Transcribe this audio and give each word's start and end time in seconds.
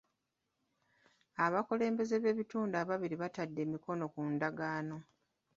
Abakulembeze 1.45 2.15
b'ebitundu 2.21 2.75
ababiri 2.83 3.15
baatadde 3.21 3.59
emikono 3.65 4.05
ku 4.13 4.21
ndagaano. 4.33 4.97